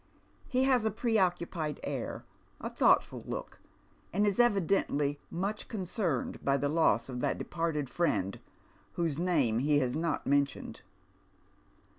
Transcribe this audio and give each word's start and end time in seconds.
He 0.47 0.63
has 0.63 0.83
a 0.83 0.89
preoccupied 0.89 1.79
air, 1.83 2.25
a 2.59 2.71
thoughtful 2.71 3.23
look, 3.27 3.59
and 4.11 4.25
is 4.25 4.39
evidently 4.39 5.19
nnich 5.31 5.67
con 5.67 5.81
cerned 5.85 6.43
by 6.43 6.57
the 6.57 6.69
loss 6.69 7.07
of 7.07 7.19
that 7.19 7.37
departed 7.37 7.87
friend 7.87 8.39
whoso 8.93 9.21
name 9.21 9.59
he 9.59 9.77
has 9.77 9.95
not 9.95 10.25
mentioned. 10.25 10.81